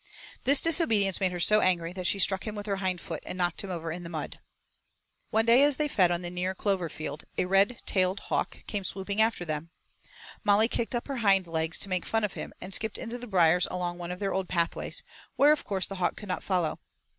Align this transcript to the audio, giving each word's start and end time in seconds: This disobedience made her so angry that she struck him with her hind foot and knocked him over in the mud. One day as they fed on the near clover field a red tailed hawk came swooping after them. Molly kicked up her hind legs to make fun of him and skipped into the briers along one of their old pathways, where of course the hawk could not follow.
This 0.45 0.61
disobedience 0.61 1.19
made 1.19 1.31
her 1.31 1.39
so 1.39 1.61
angry 1.61 1.93
that 1.93 2.07
she 2.07 2.17
struck 2.17 2.47
him 2.47 2.55
with 2.55 2.65
her 2.65 2.77
hind 2.77 2.99
foot 2.99 3.21
and 3.23 3.37
knocked 3.37 3.63
him 3.63 3.69
over 3.69 3.91
in 3.91 4.01
the 4.01 4.09
mud. 4.09 4.39
One 5.29 5.45
day 5.45 5.61
as 5.61 5.77
they 5.77 5.87
fed 5.87 6.09
on 6.09 6.23
the 6.23 6.31
near 6.31 6.55
clover 6.55 6.89
field 6.89 7.25
a 7.37 7.45
red 7.45 7.83
tailed 7.85 8.21
hawk 8.21 8.63
came 8.65 8.83
swooping 8.83 9.21
after 9.21 9.45
them. 9.45 9.69
Molly 10.43 10.67
kicked 10.67 10.95
up 10.95 11.07
her 11.07 11.17
hind 11.17 11.45
legs 11.45 11.77
to 11.77 11.89
make 11.89 12.07
fun 12.07 12.23
of 12.23 12.33
him 12.33 12.51
and 12.59 12.73
skipped 12.73 12.97
into 12.97 13.19
the 13.19 13.27
briers 13.27 13.67
along 13.69 13.99
one 13.99 14.09
of 14.09 14.17
their 14.17 14.33
old 14.33 14.49
pathways, 14.49 15.03
where 15.35 15.51
of 15.51 15.63
course 15.63 15.85
the 15.85 15.97
hawk 15.97 16.15
could 16.17 16.27
not 16.29 16.41
follow. 16.41 16.79